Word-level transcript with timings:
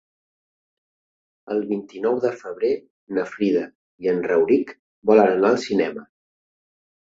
El 1.55 1.59
vint-i-nou 1.71 2.17
de 2.23 2.31
febrer 2.43 2.71
na 3.17 3.27
Frida 3.35 3.61
i 4.07 4.11
en 4.15 4.23
Rauric 4.33 4.73
volen 5.13 5.31
anar 5.37 5.53
al 5.53 5.61
cinema. 5.67 6.09